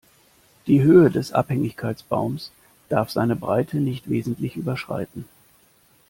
Die 0.65 0.81
Höhe 0.81 1.11
des 1.11 1.31
Abhängigkeitsbaums 1.31 2.49
darf 2.89 3.11
seine 3.11 3.35
Breite 3.35 3.77
nicht 3.77 4.09
wesentlich 4.09 4.55
überschreiten. 4.55 5.25